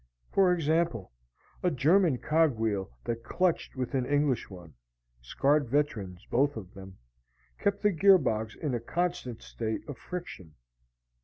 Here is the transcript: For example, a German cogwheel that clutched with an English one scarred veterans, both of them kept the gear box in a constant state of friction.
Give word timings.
For 0.31 0.51
example, 0.51 1.11
a 1.61 1.69
German 1.69 2.17
cogwheel 2.17 2.89
that 3.03 3.23
clutched 3.23 3.75
with 3.75 3.93
an 3.93 4.07
English 4.07 4.49
one 4.49 4.73
scarred 5.21 5.69
veterans, 5.69 6.25
both 6.31 6.57
of 6.57 6.73
them 6.73 6.97
kept 7.59 7.83
the 7.83 7.91
gear 7.91 8.17
box 8.17 8.55
in 8.55 8.73
a 8.73 8.79
constant 8.79 9.43
state 9.43 9.87
of 9.87 9.99
friction. 9.99 10.55